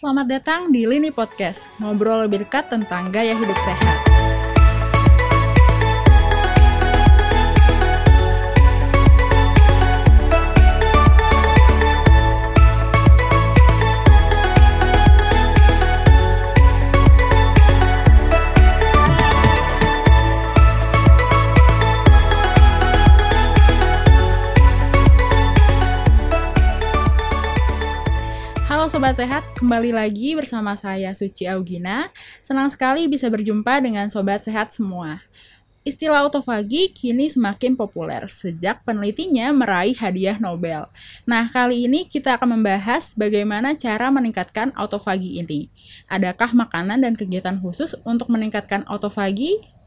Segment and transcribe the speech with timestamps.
[0.00, 4.29] Selamat datang di Lini Podcast, ngobrol lebih dekat tentang gaya hidup sehat.
[29.00, 32.12] Sobat Sehat, kembali lagi bersama saya Suci Augina.
[32.44, 35.24] Senang sekali bisa berjumpa dengan Sobat Sehat semua.
[35.88, 40.84] Istilah autofagi kini semakin populer sejak penelitinya meraih hadiah Nobel.
[41.24, 45.72] Nah, kali ini kita akan membahas bagaimana cara meningkatkan autofagi ini.
[46.04, 49.79] Adakah makanan dan kegiatan khusus untuk meningkatkan autofagi?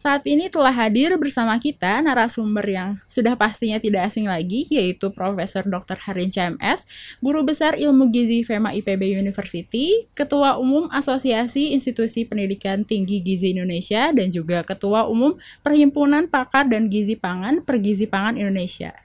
[0.00, 5.60] Saat ini telah hadir bersama kita narasumber yang sudah pastinya tidak asing lagi, yaitu Profesor
[5.60, 5.92] Dr.
[6.08, 6.88] Harin CMS,
[7.20, 14.08] Guru Besar Ilmu Gizi FEMA IPB University, Ketua Umum Asosiasi Institusi Pendidikan Tinggi Gizi Indonesia,
[14.08, 18.96] dan juga Ketua Umum Perhimpunan Pakar dan Gizi Pangan Pergizi Pangan Indonesia.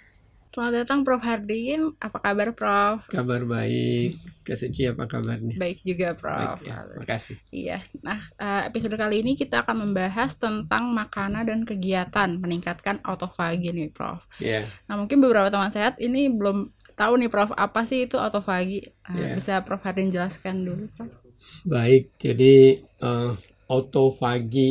[0.56, 1.20] Selamat datang Prof.
[1.20, 3.04] Hardin, apa kabar Prof?
[3.12, 4.16] Kabar baik.
[4.48, 5.60] Kak Suci apa kabarnya?
[5.60, 6.64] Baik juga Prof.
[6.64, 6.88] Baik, ya.
[6.96, 7.36] Makasih.
[7.52, 13.76] Iya, nah eh, episode kali ini kita akan membahas tentang makanan dan kegiatan meningkatkan autofagi
[13.76, 14.32] nih Prof.
[14.40, 18.96] Ya, Nah mungkin beberapa teman sehat ini belum tahu nih Prof apa sih itu autofagi.
[19.12, 19.36] Nah, Iya.
[19.36, 21.20] Bisa Prof Hardin jelaskan dulu Prof.
[21.68, 22.16] baik.
[22.16, 23.32] Jadi eh,
[23.68, 24.70] autofagi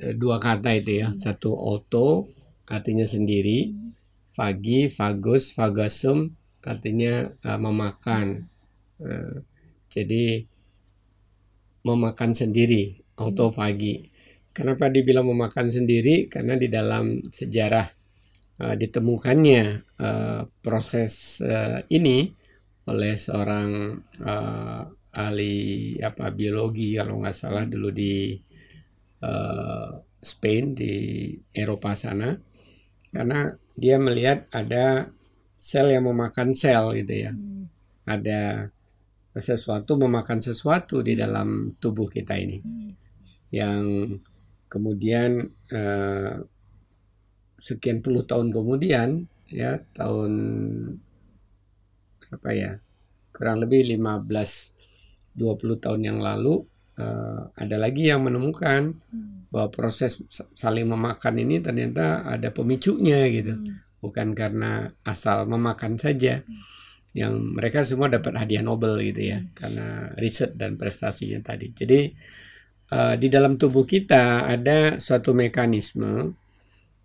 [0.00, 1.12] eh, dua kata itu ya.
[1.12, 2.24] Satu auto
[2.64, 3.87] artinya sendiri,
[4.38, 6.30] fagi, fagus, fagasum
[6.62, 8.46] artinya eh, memakan.
[9.02, 9.36] Eh,
[9.90, 10.46] jadi
[11.82, 13.94] memakan sendiri, autofagi.
[14.54, 16.26] Kenapa dibilang memakan sendiri?
[16.30, 17.86] Karena di dalam sejarah
[18.62, 19.62] eh, ditemukannya
[19.98, 22.30] eh, proses eh, ini
[22.88, 23.70] oleh seorang
[24.22, 24.82] eh,
[25.18, 25.56] ahli
[25.98, 28.38] apa biologi kalau nggak salah dulu di
[29.22, 30.92] eh, Spain di
[31.54, 32.34] Eropa sana
[33.14, 33.46] karena
[33.78, 35.06] dia melihat ada
[35.54, 37.32] sel yang memakan sel gitu ya.
[38.02, 38.66] Ada
[39.38, 42.58] sesuatu memakan sesuatu di dalam tubuh kita ini.
[43.54, 44.18] Yang
[44.66, 46.34] kemudian eh,
[47.62, 50.32] sekian puluh tahun kemudian ya tahun
[52.28, 52.72] apa ya
[53.32, 54.28] kurang lebih 15
[55.38, 56.60] 20 tahun yang lalu
[57.00, 58.98] eh, ada lagi yang menemukan
[59.48, 63.56] bahwa proses sa- saling memakan ini ternyata ada pemicunya gitu.
[63.98, 66.44] Bukan karena asal memakan saja.
[67.16, 71.72] Yang mereka semua dapat hadiah Nobel gitu ya karena riset dan prestasinya tadi.
[71.72, 72.00] Jadi
[72.92, 76.36] eh, di dalam tubuh kita ada suatu mekanisme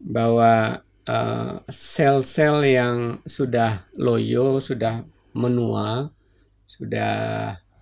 [0.03, 6.11] bahwa eh, sel-sel yang sudah loyo sudah menua
[6.67, 7.15] sudah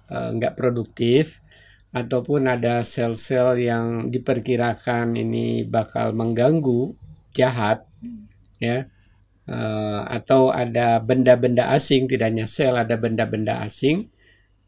[0.08, 1.42] eh, nggak produktif
[1.92, 6.96] ataupun ada sel-sel yang diperkirakan ini bakal mengganggu
[7.36, 7.84] jahat
[8.60, 8.88] ya.
[9.52, 14.08] Eh, atau ada benda-benda asing tidak hanya sel ada benda-benda asing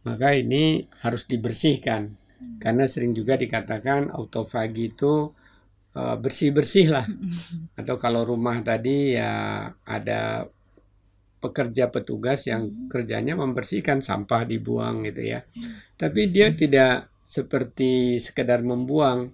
[0.03, 2.19] maka ini harus dibersihkan.
[2.59, 5.31] Karena sering juga dikatakan autofagi itu
[5.95, 7.07] eh, bersih-bersih lah.
[7.79, 10.43] Atau kalau rumah tadi ya ada
[11.39, 15.43] pekerja petugas yang kerjanya membersihkan sampah dibuang gitu ya.
[15.95, 19.31] Tapi dia tidak seperti sekedar membuang.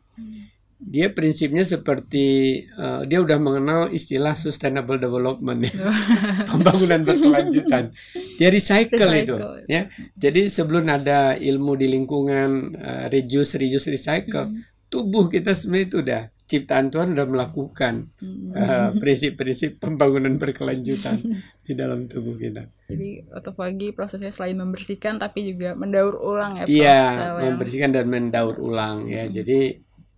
[0.79, 5.75] Dia prinsipnya seperti eh, dia udah mengenal istilah sustainable development ya.
[6.50, 7.91] Pembangunan berkelanjutan.
[8.39, 9.67] Dia recycle, itu Recycle.
[9.67, 9.91] ya.
[10.16, 14.56] Jadi sebelum ada ilmu di lingkungan eh, reduce reuse recycle
[14.89, 18.52] tubuh kita sebenarnya itu udah ciptaan Tuhan udah melakukan Hmm.
[18.58, 21.22] eh, prinsip-prinsip pembangunan berkelanjutan
[21.70, 26.66] di dalam tubuh kita Jadi autofagi prosesnya selain membersihkan tapi juga mendaur ulang ya.
[26.66, 27.00] Iya,
[27.38, 29.30] yang- membersihkan dan mendaur ulang ya.
[29.30, 29.78] Jadi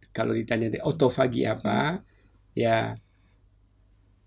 [0.10, 2.00] kalau ditanya di autofagi apa,
[2.56, 2.96] ya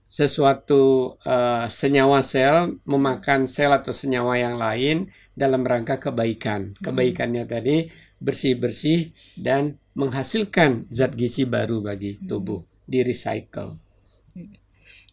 [0.09, 6.77] sesuatu eh, senyawa sel memakan sel atau senyawa yang lain dalam rangka kebaikan.
[6.79, 7.89] Kebaikannya tadi
[8.25, 13.77] bersih-bersih dan menghasilkan zat gizi baru bagi tubuh, di recycle.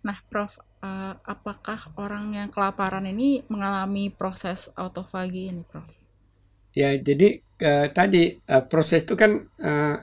[0.02, 5.86] Nah, Prof, eh, apakah orang yang kelaparan ini mengalami proses autofagi ini, Prof?
[6.74, 9.46] Ya, jadi eh, tadi eh, proses itu kan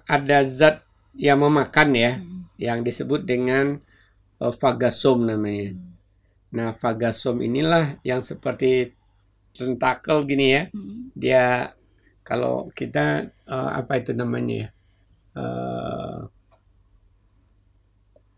[0.06, 0.84] ada zat
[1.19, 2.12] yang memakan ya,
[2.60, 3.82] yang disebut dengan
[4.38, 5.75] fagasome namanya.
[6.55, 8.94] Nah, fagasome inilah yang seperti
[9.58, 10.62] tentakel gini ya.
[10.70, 11.10] Hmm.
[11.19, 11.75] Dia
[12.28, 14.69] kalau kita eh, apa itu namanya ya?
[15.40, 16.19] Eh,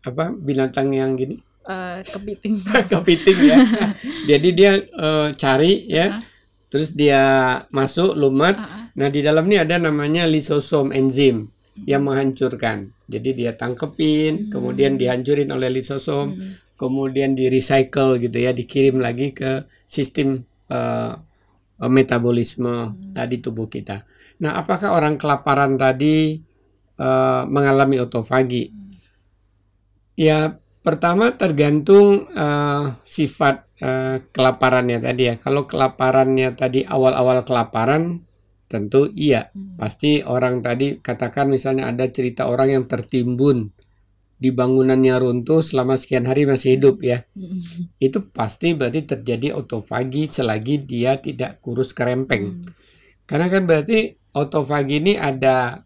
[0.07, 1.43] apa binatang yang gini?
[1.67, 2.55] Eh, kepiting.
[2.95, 3.57] kepiting ya.
[4.31, 6.23] Jadi dia eh, cari ya Hah?
[6.71, 7.23] terus dia
[7.67, 8.55] masuk lumat.
[8.55, 8.85] Ah, ah.
[8.95, 11.51] Nah, di dalam ini ada namanya lisosom enzim
[11.83, 12.95] yang menghancurkan.
[13.11, 16.31] Jadi dia tangkepin, kemudian dihancurin oleh lisosom,
[16.79, 21.11] kemudian di recycle gitu ya, dikirim lagi ke sistem eh,
[21.89, 24.05] metabolisme tadi tubuh kita.
[24.41, 26.37] Nah, apakah orang kelaparan tadi
[26.97, 28.69] eh, mengalami otofagi?
[30.17, 35.35] Ya, pertama tergantung eh, sifat eh, kelaparannya tadi ya.
[35.37, 38.21] Kalau kelaparannya tadi awal-awal kelaparan,
[38.69, 39.49] tentu iya.
[39.77, 43.73] Pasti orang tadi katakan misalnya ada cerita orang yang tertimbun
[44.41, 47.21] di bangunannya runtuh selama sekian hari masih hidup ya.
[48.01, 52.65] Itu pasti berarti terjadi otofagi selagi dia tidak kurus kerempeng.
[53.29, 55.85] Karena kan berarti otofagi ini ada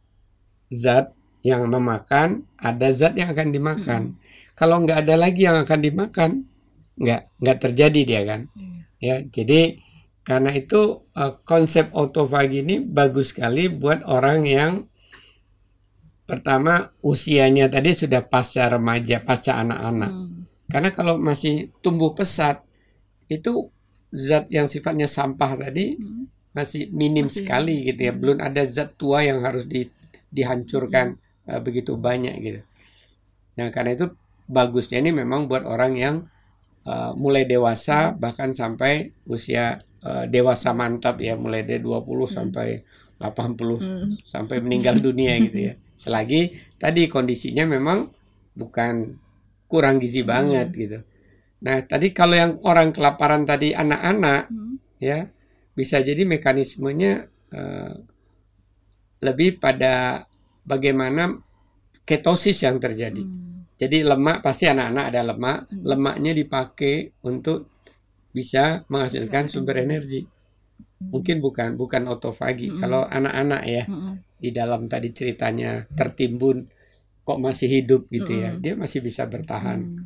[0.71, 1.11] zat
[1.43, 4.01] yang memakan, ada zat yang akan dimakan.
[4.55, 6.47] Kalau nggak ada lagi yang akan dimakan,
[6.95, 8.41] nggak nggak terjadi dia kan.
[9.03, 9.83] Ya, jadi
[10.23, 14.71] karena itu eh, konsep otofagi ini bagus sekali buat orang yang
[16.25, 20.11] pertama usianya tadi sudah pasca remaja, pasca anak-anak.
[20.11, 20.49] Hmm.
[20.65, 22.65] Karena kalau masih tumbuh pesat
[23.29, 23.69] itu
[24.09, 26.25] zat yang sifatnya sampah tadi Hmm.
[26.51, 28.13] masih minim Masih- sekali gitu ya.
[28.13, 28.19] Hmm.
[28.21, 29.91] Belum ada zat tua yang harus di-
[30.29, 32.61] dihancurkan eh, begitu banyak gitu.
[33.55, 34.09] Nah, karena itu
[34.49, 36.15] bagusnya ini memang buat orang yang
[36.85, 42.81] eh, mulai dewasa bahkan sampai usia eh, dewasa mantap ya, mulai dari 20 sampai
[43.17, 44.09] 80 Hmm.
[44.21, 45.73] sampai meninggal dunia gitu ya.
[45.95, 48.11] Selagi tadi kondisinya memang
[48.51, 49.15] bukan
[49.65, 50.99] kurang gizi banget gitu.
[51.65, 54.77] Nah, tadi kalau yang orang kelaparan tadi anak-anak Hmm.
[55.01, 55.25] ya
[55.73, 57.25] bisa jadi mekanismenya
[57.55, 57.93] eh,
[59.23, 60.27] lebih pada
[60.67, 61.39] bagaimana
[62.03, 63.23] ketosis yang terjadi.
[63.23, 63.65] Hmm.
[63.75, 65.81] Jadi lemak pasti anak-anak ada lemak, Hmm.
[65.83, 67.71] lemaknya dipakai untuk
[68.35, 70.27] bisa menghasilkan sumber energi.
[70.95, 72.71] Mungkin bukan bukan otofagi.
[72.71, 72.79] Hmm.
[72.79, 74.19] Kalau anak-anak ya Hmm.
[74.35, 76.67] di dalam tadi ceritanya tertimbun
[77.21, 78.61] kok masih hidup gitu ya, Mm-mm.
[78.61, 79.81] dia masih bisa bertahan.
[79.81, 80.05] Hmm.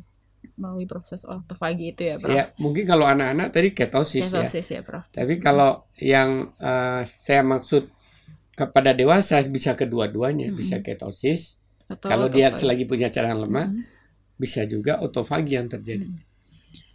[0.56, 2.32] Melalui proses autofagi itu ya, Prof.
[2.32, 4.40] Ya mungkin kalau anak-anak tadi ketosis ya.
[4.44, 5.04] Ketosis ya, Prof.
[5.12, 7.92] Tapi kalau yang eh, saya maksud
[8.56, 10.58] kepada dewasa bisa kedua-duanya, Mm-mm.
[10.58, 11.60] bisa ketosis.
[11.88, 12.60] Atau kalau dia autofagi.
[12.60, 13.82] selagi punya cadangan lemak, Hmm.
[14.36, 16.08] bisa juga otofagi yang terjadi.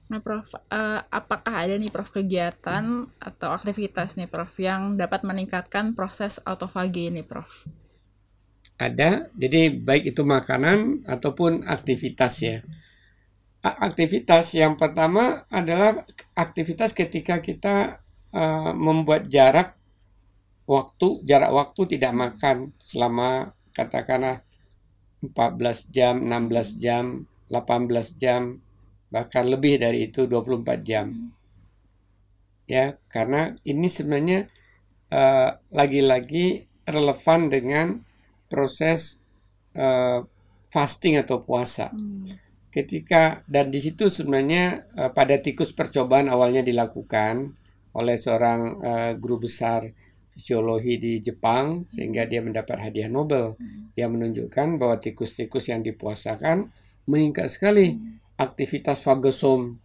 [0.06, 5.98] Nah, Prof, eh, apakah ada nih Prof kegiatan atau aktivitas nih Prof yang dapat meningkatkan
[5.98, 7.66] proses autofagi ini, Prof?
[8.78, 12.62] Ada, jadi baik itu makanan ataupun aktivitas ya.
[13.66, 16.06] Aktivitas yang pertama adalah
[16.38, 19.74] aktivitas ketika kita eh, membuat jarak
[20.69, 24.46] waktu, jarak waktu tidak makan selama katakanlah
[25.34, 28.62] 14 jam, 16 jam, 18 jam,
[29.10, 31.31] bahkan lebih dari itu 24 jam.
[32.66, 34.50] Ya, karena ini sebenarnya
[35.13, 38.02] eh, lagi-lagi relevan dengan
[38.50, 39.22] proses
[39.78, 40.19] eh,
[40.69, 41.94] fasting atau puasa.
[41.94, 42.25] Hmm.
[42.74, 47.54] Ketika dan di situ sebenarnya eh, pada tikus percobaan awalnya dilakukan
[47.96, 49.88] oleh seorang eh, guru besar
[50.36, 53.56] fisiologi di Jepang sehingga dia mendapat hadiah Nobel
[53.96, 56.75] yang menunjukkan bahwa tikus-tikus yang dipuasakan
[57.08, 57.96] meningkat sekali
[58.36, 59.80] aktivitas fagosom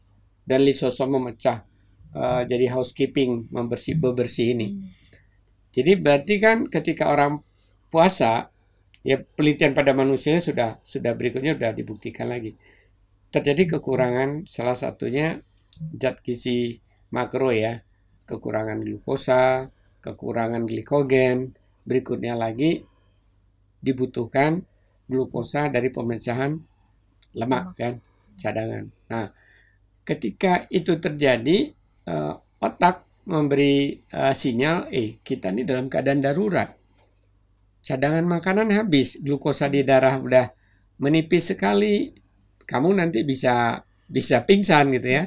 [0.46, 1.62] dan lisosom memecah
[2.14, 4.68] eh, jadi housekeeping membersih bebersih ini.
[5.70, 7.46] Jadi berarti kan ketika orang
[7.90, 8.50] puasa
[9.06, 12.58] ya penelitian pada manusia sudah sudah berikutnya sudah dibuktikan lagi.
[13.30, 15.38] Terjadi kekurangan salah satunya
[15.94, 16.82] zat gizi
[17.14, 17.78] makro ya
[18.26, 19.70] kekurangan glukosa
[20.02, 21.54] kekurangan glikogen.
[21.80, 22.84] Berikutnya lagi
[23.80, 24.64] dibutuhkan
[25.08, 26.60] glukosa dari pemecahan
[27.34, 27.78] lemak.
[27.78, 27.94] kan
[28.38, 29.32] cadangan nah
[30.04, 31.72] ketika itu terjadi
[32.06, 36.80] eh, otak memberi eh, sinyal eh kita ini dalam keadaan darurat
[37.90, 40.52] cadangan makanan habis, glukosa di darah udah
[41.00, 42.12] menipis sekali,
[42.68, 45.24] kamu nanti bisa bisa pingsan gitu ya.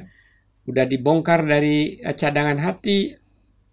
[0.64, 3.12] Udah dibongkar dari eh, cadangan hati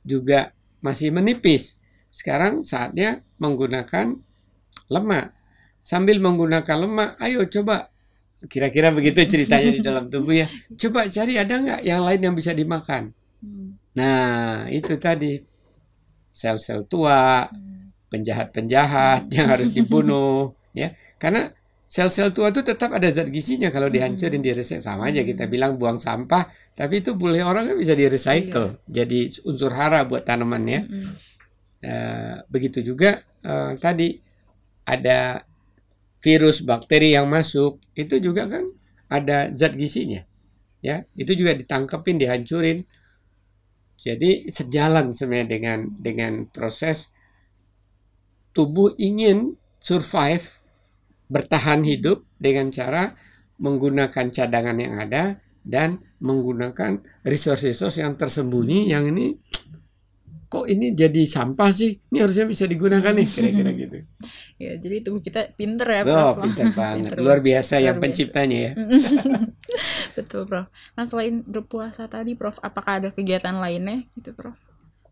[0.04, 0.52] juga
[0.84, 1.80] masih menipis.
[2.12, 4.20] Sekarang saatnya menggunakan
[4.92, 5.32] lemak.
[5.82, 7.90] Sambil menggunakan lemak, ayo coba
[8.50, 10.48] kira-kira begitu ceritanya di dalam tubuh ya.
[10.74, 13.14] Coba cari ada nggak yang lain yang bisa dimakan.
[13.42, 13.78] Hmm.
[13.98, 15.38] Nah, itu tadi
[16.32, 17.46] sel-sel tua,
[18.10, 20.96] penjahat-penjahat yang harus dibunuh, ya.
[21.20, 21.52] Karena
[21.86, 25.76] sel-sel tua itu tetap ada zat gizinya kalau dihancurin di recycle sama aja kita bilang
[25.76, 30.64] buang sampah, tapi itu boleh orang kan bisa di recycle, jadi unsur hara buat tanaman
[30.66, 30.82] ya.
[30.88, 31.14] Hmm.
[31.82, 34.14] Eh, begitu juga eh, tadi
[34.88, 35.42] ada
[36.22, 38.70] virus, bakteri yang masuk, itu juga kan
[39.10, 40.24] ada zat gizinya.
[40.82, 42.86] Ya, itu juga ditangkepin, dihancurin.
[44.02, 47.14] Jadi sejalan sebenarnya dengan dengan proses
[48.54, 50.62] tubuh ingin survive,
[51.30, 53.14] bertahan hidup dengan cara
[53.62, 59.38] menggunakan cadangan yang ada dan menggunakan resource-resource yang tersembunyi yang ini
[60.52, 61.92] kok ini jadi sampah sih?
[62.12, 63.98] Ini harusnya bisa digunakan nih kira-kira gitu.
[64.64, 66.38] Ya, jadi tubuh kita pinter ya, Oh, Prof.
[66.44, 67.14] pintar banget.
[67.16, 68.04] Pinter Luar biasa Luar yang biasa.
[68.04, 68.72] penciptanya ya.
[70.18, 70.68] Betul, Prof.
[70.98, 74.60] Nah, selain berpuasa tadi, Prof, apakah ada kegiatan lainnya gitu, Prof?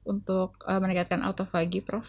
[0.08, 2.08] Untuk eh, meningkatkan autofagi, Prof?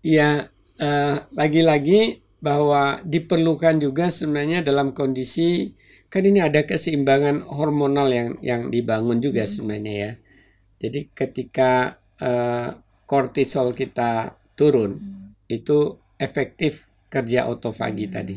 [0.00, 0.48] Ya,
[0.80, 5.76] eh, lagi-lagi bahwa diperlukan juga sebenarnya dalam kondisi
[6.08, 10.12] kan ini ada keseimbangan hormonal yang yang dibangun juga sebenarnya ya.
[10.82, 12.70] Jadi ketika eh,
[13.08, 15.00] kortisol kita turun
[15.50, 18.36] itu efektif kerja autofagi tadi.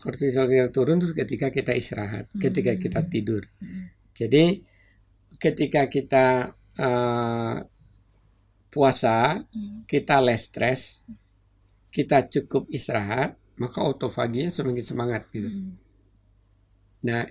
[0.00, 3.44] Kortisol kita turun terus ketika kita istirahat, ketika kita tidur.
[4.14, 4.62] Jadi
[5.36, 7.56] ketika kita eh,
[8.74, 9.38] puasa,
[9.86, 11.06] kita less stress,
[11.94, 15.46] kita cukup istirahat, maka autofaginya semakin semangat gitu.
[17.06, 17.28] Nah,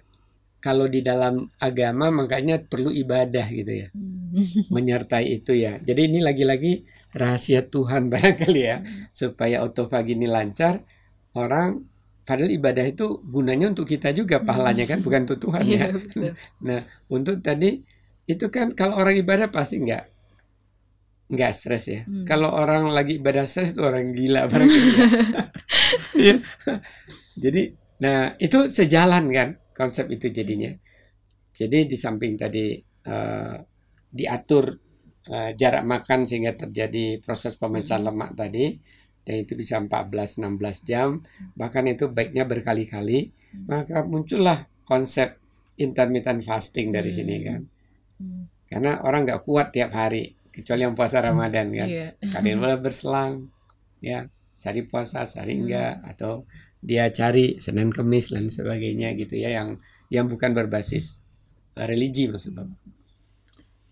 [0.64, 3.88] kalau di dalam agama makanya perlu ibadah gitu ya,
[4.76, 5.76] menyertai itu ya.
[5.84, 8.80] Jadi ini lagi-lagi rahasia Tuhan barangkali ya,
[9.12, 10.80] supaya autofagi ini lancar.
[11.36, 11.84] Orang
[12.24, 16.32] padahal ibadah itu gunanya untuk kita juga pahalanya kan, bukan untuk Tuhan Iya, ya.
[16.64, 17.84] Nah, untuk tadi
[18.24, 20.16] itu kan kalau orang ibadah pasti nggak
[21.28, 22.02] nggak stres ya.
[22.08, 22.24] Hmm.
[22.24, 24.92] Kalau orang lagi ibadah stres itu orang gila barangkali.
[24.96, 25.08] ya.
[26.16, 26.36] Iya.
[27.34, 27.62] Jadi,
[28.00, 30.72] nah itu sejalan kan konsep itu jadinya.
[31.54, 33.58] Jadi di samping tadi eh,
[34.10, 34.66] diatur
[35.28, 38.78] eh, jarak makan sehingga terjadi proses pemecahan lemak tadi
[39.24, 41.24] dan itu bisa 14-16 jam
[41.56, 43.32] bahkan itu baiknya berkali-kali
[43.72, 45.40] maka muncullah konsep
[45.80, 47.62] intermittent fasting dari sini kan
[48.14, 48.46] Hmm.
[48.70, 52.08] karena orang nggak kuat tiap hari kecuali yang puasa Ramadan kan Iya.
[52.20, 53.48] kadang berselang
[54.04, 55.62] ya sehari puasa sehari Hmm.
[55.66, 56.44] enggak atau
[56.90, 59.70] dia cari Senin Kemis dan sebagainya gitu ya yang
[60.16, 61.06] yang bukan berbasis
[61.80, 62.80] eh, religi maksud Bapak.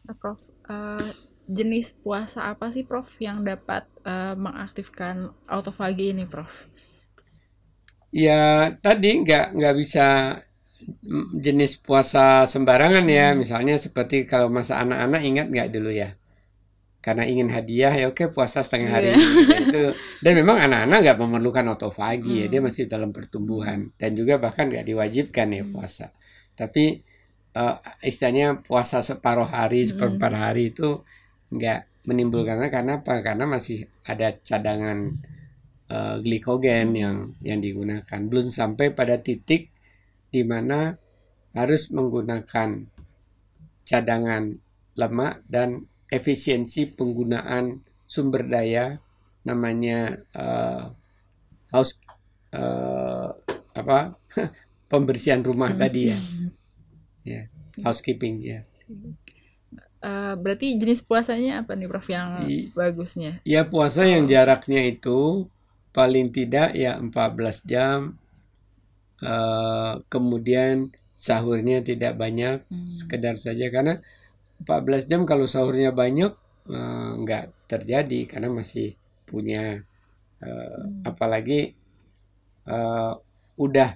[0.06, 1.10] Nah, Prof, eh,
[1.58, 5.16] jenis puasa apa sih, Prof, yang dapat eh, mengaktifkan
[5.56, 6.54] autofagi ini, Prof?
[8.12, 10.06] Ya tadi nggak nggak bisa
[11.08, 16.10] mm, jenis puasa sembarangan ya misalnya seperti kalau masa anak-anak ingat nggak dulu ya
[17.02, 19.18] karena ingin hadiah ya oke puasa setengah hari Iya.
[19.18, 19.54] gitu.
[19.74, 19.84] itu
[20.22, 22.70] dan memang anak-anak nggak memerlukan autofagi ya dia Hmm.
[22.70, 25.74] masih dalam pertumbuhan dan juga bahkan nggak diwajibkan ya Hmm.
[25.74, 26.14] puasa
[26.54, 27.02] tapi
[27.52, 31.02] eh, istilahnya puasa separuh hari seperempat hari itu
[31.52, 35.18] nggak menimbulkan karena apa karena masih ada cadangan
[35.92, 39.74] eh, glikogen yang yang digunakan belum sampai pada titik
[40.32, 40.96] di mana
[41.52, 42.88] harus menggunakan
[43.84, 44.56] cadangan
[44.96, 47.66] lemak dan efisiensi penggunaan
[48.14, 49.00] sumber daya
[49.48, 50.84] namanya eh,
[51.74, 51.94] house
[52.54, 53.30] eh,
[53.82, 54.00] apa
[54.92, 56.18] pembersihan rumah tadi ya
[57.24, 57.42] ya
[57.86, 58.60] housekeeping ya
[60.02, 63.38] Eh, berarti jenis puasanya apa nih, Prof, yang I- bagusnya?
[63.46, 65.46] Ya puasa yang jaraknya itu
[65.94, 68.18] paling tidak ya 14 jam.
[69.22, 72.88] Eh, kemudian sahurnya tidak banyak, Hmm.
[72.90, 74.02] sekedar saja karena
[74.62, 76.32] 14 jam kalau sahurnya banyak
[76.70, 78.94] eh, nggak terjadi karena masih
[79.26, 79.82] punya
[80.42, 81.06] eh, Hmm.
[81.06, 81.74] apalagi
[82.68, 83.14] eh,
[83.58, 83.90] udah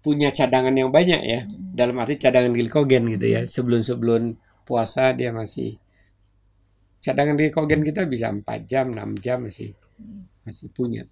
[0.00, 1.40] punya cadangan yang banyak ya.
[1.44, 1.76] Hmm.
[1.76, 3.40] Dalam arti cadangan glikogen gitu ya.
[3.44, 4.34] Sebelum-sebelum
[4.64, 5.76] puasa dia masih
[7.00, 9.72] cadangan glikogen kita bisa 4 jam, 6 jam masih
[10.44, 11.04] masih punya.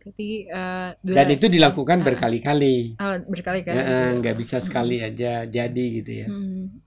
[0.00, 2.76] Berarti eh, Dan itu dilakukan Ah, berkali-kali.
[2.96, 3.76] ah, berkali-kali.
[4.20, 6.26] Nggak bisa sekali aja jadi gitu ya.
[6.32, 6.80] Hmm.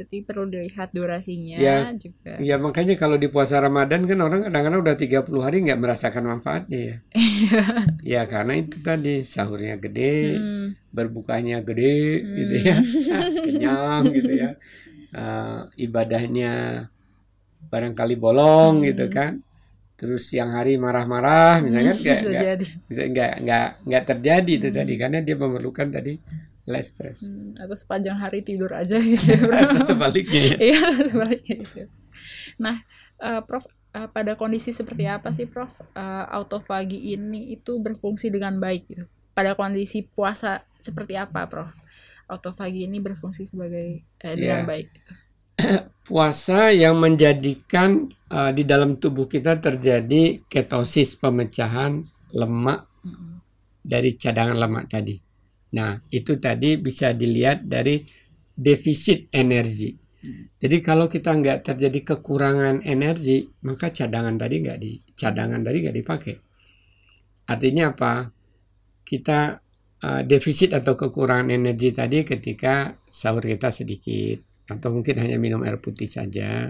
[0.00, 1.92] Berarti perlu dilihat durasinya Ya.
[1.92, 2.40] juga.
[2.40, 6.80] Ya makanya kalau di puasa Ramadan kan orang kadang-kadang udah 30 hari nggak merasakan manfaatnya
[6.80, 6.96] ya.
[8.16, 10.66] ya karena itu tadi sahurnya gede, Hmm.
[10.88, 12.76] berbukanya gede gitu ya.
[13.44, 14.50] Kenyang gitu ya.
[15.12, 16.52] Eh, ibadahnya
[17.68, 18.86] barangkali bolong Hmm.
[18.88, 19.44] gitu kan.
[20.00, 22.66] Terus siang hari marah-marah misalnya kan nggak jadi.
[22.88, 24.76] bisa nggak nggak nggak terjadi itu Hmm.
[24.80, 26.16] tadi karena dia memerlukan tadi
[26.70, 27.26] less stress.
[27.26, 29.42] Hmm, atau sepanjang hari tidur aja gitu ya.
[29.66, 30.56] Atau sebaliknya ya.
[30.72, 31.82] Iya, sebaliknya gitu.
[32.58, 32.76] Nah,
[33.20, 38.56] eh, Prof, eh, pada kondisi seperti apa sih, Prof, eh, autofagi ini itu berfungsi dengan
[38.62, 39.04] baik gitu?
[39.34, 41.74] Pada kondisi puasa seperti apa, Prof?
[42.30, 44.68] Autofagi ini berfungsi sebagai eh, dengan Ya.
[44.68, 44.88] baik.
[46.08, 52.00] puasa yang menjadikan uh, di dalam tubuh kita terjadi ketosis pemecahan
[52.32, 53.40] lemak Mm-mm.
[53.84, 55.16] dari cadangan lemak tadi.
[55.70, 58.02] Nah, itu tadi bisa dilihat dari
[58.54, 59.94] defisit energi.
[60.60, 65.96] Jadi kalau kita nggak terjadi kekurangan energi, maka cadangan tadi nggak di cadangan tadi nggak
[65.96, 66.34] dipakai.
[67.48, 68.28] Artinya apa?
[69.00, 69.56] Kita
[70.04, 75.80] uh, defisit atau kekurangan energi tadi ketika sahur kita sedikit atau mungkin hanya minum air
[75.80, 76.68] putih saja.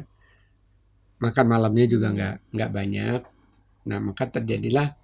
[1.20, 3.20] Makan malamnya juga nggak nggak banyak.
[3.90, 4.94] Nah maka terjadilah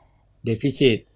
[0.46, 1.10] defisit.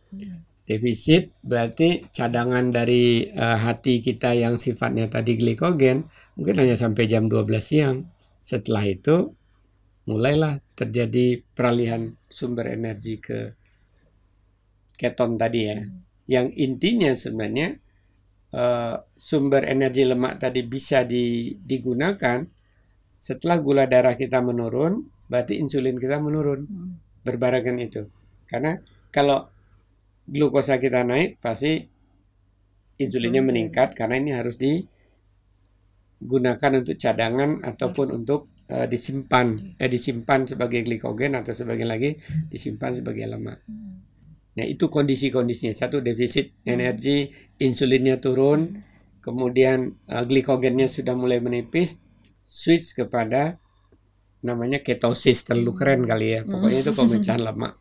[0.70, 6.06] Defisit berarti cadangan dari uh, hati kita yang sifatnya tadi glikogen
[6.38, 8.06] mungkin hanya sampai jam 12 siang.
[8.46, 9.34] Setelah itu
[10.06, 13.50] mulailah terjadi peralihan sumber energi ke
[14.94, 15.82] keton tadi ya.
[15.82, 16.06] Hmm.
[16.30, 17.68] Yang intinya sebenarnya
[18.54, 22.46] uh, sumber energi lemak tadi bisa di, digunakan
[23.18, 26.62] setelah gula darah kita menurun, berarti insulin kita menurun.
[26.62, 26.94] Hmm.
[27.26, 28.06] Berbarengan itu.
[28.46, 28.78] Karena
[29.10, 29.50] kalau
[30.26, 31.88] glukosa kita naik pasti
[33.00, 34.92] insulinnya meningkat karena ini harus digunakan
[36.76, 38.14] untuk cadangan ataupun ya.
[38.20, 42.20] untuk uh, disimpan eh disimpan sebagai glikogen atau sebagai lagi
[42.52, 43.64] disimpan sebagai lemak.
[43.64, 44.04] Hmm.
[44.50, 45.72] Nah, itu kondisi-kondisinya.
[45.72, 46.68] Satu defisit hmm.
[46.68, 47.30] energi,
[47.62, 49.22] insulinnya turun, hmm.
[49.24, 51.96] kemudian uh, glikogennya sudah mulai menipis,
[52.44, 53.56] switch kepada
[54.40, 56.40] namanya ketosis terlalu keren kali ya.
[56.44, 57.78] Pokoknya itu pemecahan lemak.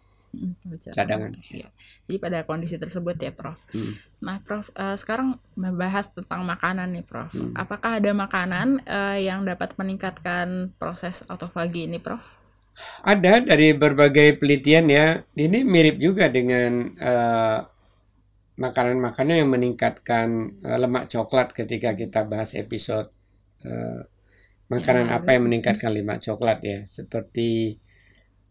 [0.93, 1.33] Cadangan.
[1.49, 1.69] Ya.
[2.09, 3.65] Jadi pada kondisi tersebut ya, Prof.
[3.73, 3.97] Hmm.
[4.21, 7.33] Nah, Prof, uh, sekarang membahas tentang makanan nih, Prof.
[7.33, 7.53] Hmm.
[7.53, 12.39] Apakah ada makanan uh, yang dapat meningkatkan proses autofagi ini, Prof?
[13.03, 15.07] Ada dari berbagai penelitian ya.
[15.35, 17.77] Ini mirip juga dengan makanan
[18.59, 20.27] makanan-makanan yang meningkatkan
[20.67, 23.07] uh, lemak coklat ketika kita bahas episode
[23.63, 24.03] uh,
[24.67, 27.79] makanan ya, apa yang meningkatkan lemak coklat ya, seperti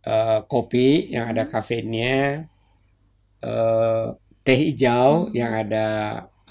[0.07, 1.51] uh, kopi yang ada hmm.
[1.51, 2.47] kafeinnya
[3.43, 4.15] uh,
[4.45, 5.35] teh hijau hmm.
[5.35, 5.87] yang ada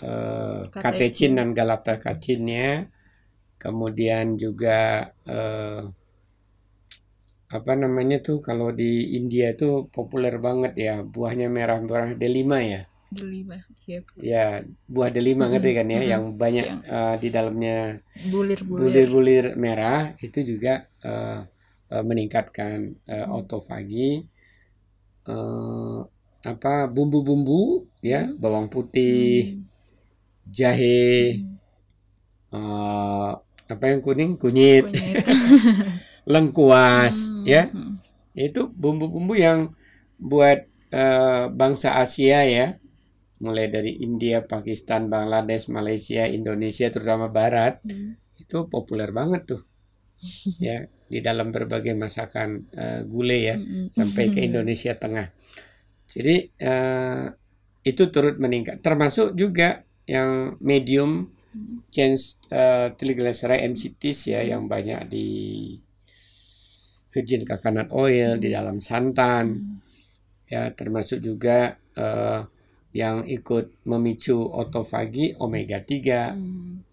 [0.04, 2.92] uh, katechin dan galactocachinnya,
[3.58, 5.82] kemudian juga uh,
[7.48, 12.84] apa namanya tuh kalau di India itu populer banget ya buahnya merah merah delima ya.
[13.08, 13.56] Delima,
[13.88, 14.04] yep.
[14.20, 19.08] Ya buah delima hmm, ngerti kan ya hmm, yang banyak yang uh, di dalamnya bulir-bulir
[19.08, 21.48] bulir merah itu juga uh,
[21.92, 23.34] uh, meningkatkan uh, hmm.
[23.34, 24.12] autofagi.
[25.28, 26.08] Uh,
[26.48, 28.40] apa bumbu-bumbu ya hmm.
[28.40, 29.64] bawang putih, hmm.
[30.48, 31.56] jahe, hmm.
[32.56, 33.36] uh,
[33.68, 35.26] apa yang kuning kunyit, kunyit.
[36.32, 37.44] lengkuas hmm.
[37.44, 38.00] ya hmm.
[38.36, 39.76] itu bumbu-bumbu yang
[40.16, 42.80] buat uh, bangsa Asia ya
[43.38, 48.40] mulai dari India, Pakistan, Bangladesh, Malaysia, Indonesia terutama Barat hmm.
[48.40, 49.62] itu populer banget tuh
[50.64, 53.88] ya di dalam berbagai masakan uh, gulai ya hmm.
[53.90, 55.28] sampai ke Indonesia Tengah.
[56.08, 57.32] Jadi uh,
[57.84, 58.84] itu turut meningkat.
[58.84, 61.32] Termasuk juga yang medium
[61.92, 65.28] change uh, triglyceride MCTs ya yang banyak di
[67.12, 69.80] virgin coconut oil di dalam santan.
[70.48, 72.48] Ya, termasuk juga uh,
[72.96, 76.36] yang ikut memicu otofagi omega 3.
[76.36, 76.87] Hmm.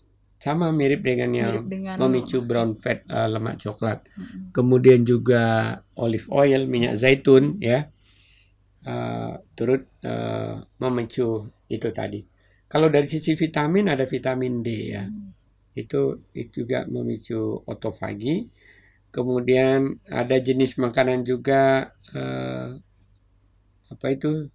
[0.45, 4.05] Sama mirip dengan yang mirip dengan memicu brown fat uh, lemak coklat.
[4.13, 4.53] Hmm.
[4.53, 7.89] Kemudian juga olive oil, minyak zaitun ya
[8.85, 12.21] uh, turut uh, memicu itu tadi.
[12.69, 15.09] Kalau dari sisi vitamin ada vitamin D ya.
[15.09, 15.33] Hmm.
[15.73, 18.47] Itu, itu juga memicu otofagi.
[19.11, 22.69] Kemudian ada jenis makanan juga uh,
[23.89, 24.53] apa itu?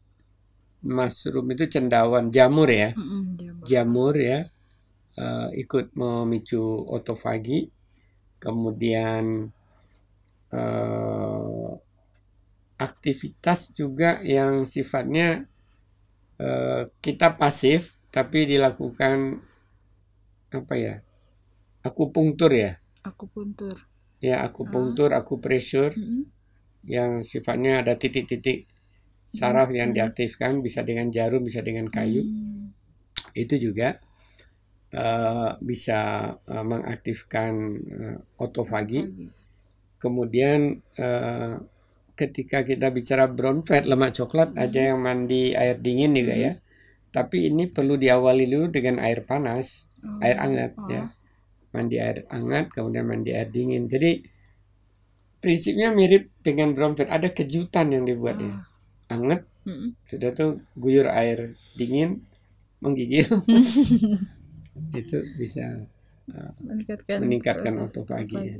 [0.79, 2.95] Mushroom itu cendawan, jamur ya.
[3.35, 3.65] jamur.
[3.67, 4.47] jamur ya.
[5.19, 7.67] Uh, ikut memicu otofagi.
[8.39, 9.51] Kemudian
[10.55, 11.75] uh,
[12.79, 15.43] aktivitas juga yang sifatnya
[16.39, 19.43] uh, kita pasif tapi dilakukan
[20.49, 20.95] apa ya
[21.85, 23.77] akupunktur ya akupunktur
[24.23, 25.21] ya akupunktur ah.
[25.21, 26.23] akupressure mm -hmm.
[26.89, 28.65] yang sifatnya ada titik-titik
[29.21, 29.79] saraf mm -hmm.
[29.83, 32.73] yang diaktifkan bisa dengan jarum bisa dengan kayu mm.
[33.37, 34.01] itu juga
[34.95, 37.51] uh, bisa uh, mengaktifkan
[37.89, 39.09] uh, otofagi
[39.99, 41.59] kemudian uh,
[42.19, 44.63] ketika kita bicara brown fat lemak coklat hmm.
[44.63, 46.43] aja yang mandi air dingin juga hmm.
[46.43, 46.53] ya.
[47.09, 50.19] Tapi ini perlu diawali dulu dengan air panas, oh.
[50.19, 50.91] air hangat oh.
[50.91, 51.03] ya.
[51.71, 53.87] Mandi air hangat kemudian mandi air dingin.
[53.87, 54.19] Jadi
[55.39, 57.07] prinsipnya mirip dengan brown fat.
[57.07, 58.43] Ada kejutan yang dibuat oh.
[58.43, 58.55] ya.
[59.09, 59.95] Hangat, hmm.
[60.07, 62.27] sudah tuh guyur air dingin
[62.83, 63.27] menggigil.
[64.93, 65.85] itu bisa
[66.61, 68.37] meningkatkan meningkatkan autofagi.
[68.37, 68.55] Ya.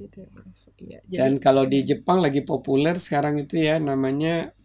[0.80, 4.56] Ya, jadi, Dan kalau di Jepang lagi populer sekarang itu ya namanya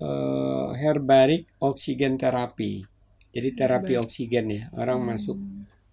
[0.00, 2.82] uh, herbaric oksigen terapi.
[3.30, 4.04] Jadi terapi herbaric.
[4.10, 4.64] oksigen ya.
[4.74, 5.08] Orang hmm.
[5.14, 5.38] masuk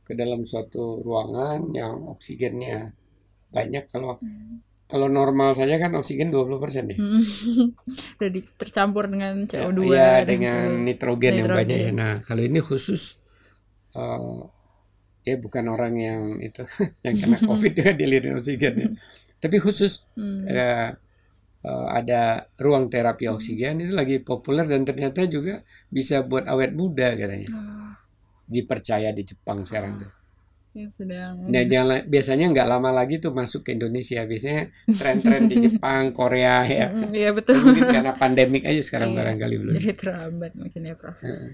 [0.02, 2.92] ke dalam suatu ruangan yang oksigennya
[3.52, 4.64] banyak kalau Hmm.
[4.92, 6.98] kalau normal saja kan oksigen 20% ya.
[7.00, 7.24] Hmm.
[8.20, 10.84] Udah tercampur dengan CO2 ya dan dengan sebagainya.
[10.84, 11.60] nitrogen, yang Nitrogen.
[11.64, 11.92] banyak ya.
[11.96, 13.21] Nah, kalau ini khusus
[13.92, 14.40] eh,
[15.22, 16.66] ya bukan orang yang itu
[17.06, 18.90] yang kena Covid juga dilirin oksigen ya.
[19.38, 20.46] Tapi khusus Hmm.
[20.46, 20.90] eh,
[21.62, 22.22] eh, ada
[22.56, 27.50] ruang terapi oksigen itu lagi populer dan ternyata juga bisa buat awet muda katanya.
[27.52, 27.94] Ah,
[28.44, 30.12] Dipercaya di Jepang sekarang tuh.
[30.72, 34.24] yang sedang Nah, jangan- biasanya nggak lama lagi tuh masuk ke Indonesia.
[34.24, 36.88] Biasanya tren-tren di Jepang, Korea ya.
[37.12, 37.60] Iya betul.
[37.60, 39.18] Mungkin karena pandemik aja sekarang Iya.
[39.20, 39.74] barangkali belum.
[39.76, 41.20] Jadi terlambat mungkin ya Prof.
[41.20, 41.50] Heeh.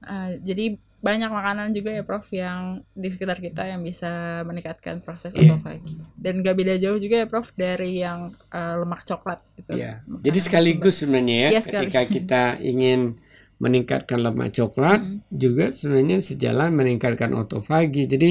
[0.00, 5.34] Ah, jadi banyak makanan juga ya Prof yang di sekitar kita yang bisa meningkatkan proses
[5.34, 5.52] Iya.
[5.52, 5.98] autofagi.
[6.14, 9.74] Dan gak beda jauh juga ya Prof dari yang eh, lemak coklat gitu.
[9.74, 10.06] Iya.
[10.06, 11.90] Makanan Jadi sekaligus sebenarnya ya, Iya, sekali.
[11.90, 13.18] ketika kita ingin
[13.58, 15.18] meningkatkan lemak coklat, Mm.
[15.28, 18.06] juga sebenarnya sejalan meningkatkan autofagi.
[18.06, 18.30] Jadi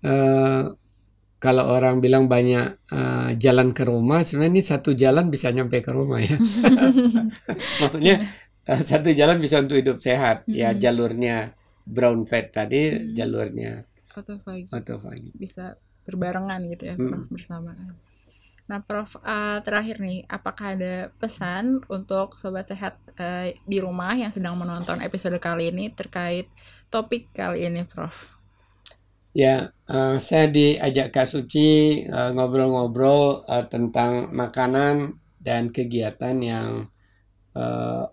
[0.00, 0.62] eh,
[1.36, 5.88] kalau orang bilang banyak eh, jalan ke rumah, sebenarnya ini satu jalan bisa nyampe ke
[5.90, 6.36] rumah ya.
[7.80, 8.20] Maksudnya
[8.64, 10.44] eh, satu jalan bisa untuk hidup sehat.
[10.44, 10.78] Ya Mm.
[10.78, 11.36] jalurnya
[11.94, 13.14] brown fat tadi, Mm.
[13.18, 13.72] jalurnya
[14.16, 15.30] autofagi autofagi.
[15.42, 15.64] bisa
[16.06, 17.34] berbarengan gitu ya Prof Mm.
[17.34, 17.90] bersamaan.
[18.70, 21.64] Nah Prof eh, terakhir nih apakah ada pesan
[21.96, 26.46] untuk sobat sehat eh, di rumah yang sedang menonton episode kali ini terkait
[26.92, 28.16] topik kali ini Prof?
[29.42, 34.94] Ya, eh, saya diajak Kak Suci eh, ngobrol-ngobrol eh, tentang makanan
[35.38, 36.68] dan kegiatan yang
[37.54, 38.04] eh,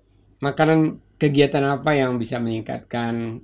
[0.41, 0.79] makanan
[1.21, 3.41] kegiatan apa yang bisa meningkatkan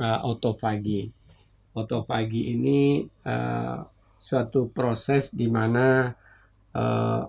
[0.00, 1.08] eh, autofagi.
[1.76, 3.78] Autofagi ini eh,
[4.16, 6.08] suatu proses di mana
[6.72, 7.22] eh,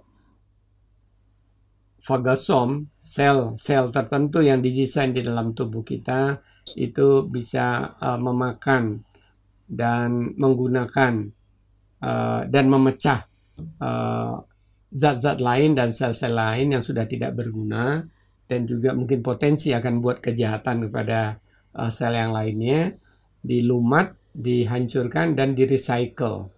[2.08, 6.40] fagosom, sel-sel tertentu yang didesain di dalam tubuh kita
[6.80, 9.04] itu bisa eh, memakan
[9.68, 11.14] dan menggunakan
[12.04, 13.28] eh, dan memecah
[14.88, 18.06] zat-zat lain dan sel-sel lain yang sudah tidak berguna
[18.48, 21.36] dan juga mungkin potensi akan buat kejahatan kepada
[21.76, 22.96] eh, sel yang lainnya
[23.44, 26.52] dilumat, dihancurkan dan direcycle.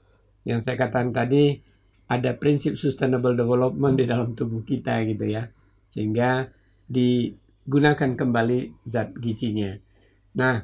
[0.43, 1.61] Yang saya katakan tadi
[2.09, 5.45] ada prinsip sustainable development di dalam tubuh kita gitu ya.
[5.85, 6.49] Sehingga
[6.89, 9.77] digunakan kembali zat gizinya.
[10.37, 10.61] Nah,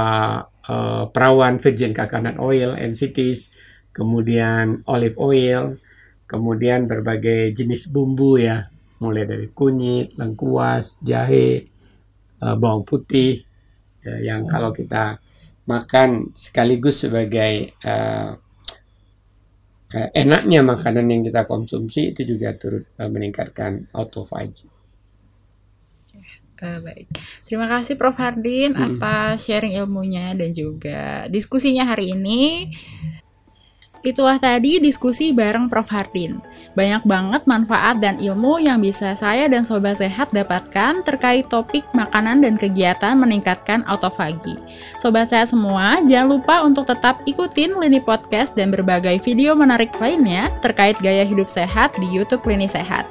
[0.64, 3.52] eh, perawan virgin coconut oil MCTs
[3.92, 5.76] kemudian olive oil
[6.24, 8.72] kemudian berbagai jenis bumbu ya
[9.04, 11.68] mulai dari kunyit lengkuas jahe
[12.40, 13.44] eh, bawang putih
[14.00, 15.20] ya, yang kalau kita
[15.68, 18.30] makan sekaligus sebagai eh,
[20.16, 24.68] enaknya makanan yang kita konsumsi itu juga turut eh, meningkatkan autophagy
[26.62, 27.10] Eh, baik,
[27.50, 29.02] terima kasih Prof Hardin Mm.
[29.02, 32.70] atas sharing ilmunya dan juga diskusinya hari ini.
[34.02, 36.42] Itulah tadi diskusi bareng Prof Hardin.
[36.74, 42.42] Banyak banget manfaat dan ilmu yang bisa saya dan Sobat Sehat dapatkan terkait topik makanan
[42.42, 44.58] dan kegiatan meningkatkan autofagi.
[44.98, 50.50] Sobat Sehat semua, jangan lupa untuk tetap ikutin Lini Podcast dan berbagai video menarik lainnya
[50.66, 53.06] terkait gaya hidup sehat di YouTube Lini Sehat.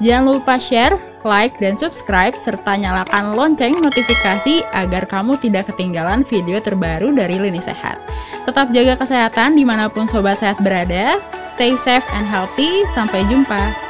[0.00, 0.96] Jangan lupa share,
[1.28, 7.60] like, dan subscribe, serta nyalakan lonceng notifikasi agar kamu tidak ketinggalan video terbaru dari Lini
[7.60, 8.00] Sehat.
[8.48, 11.18] Tetap jaga kesehatan di mana pun Sobat Sehat berada.
[11.50, 12.86] Stay safe and healthy.
[12.94, 13.89] Sampai jumpa.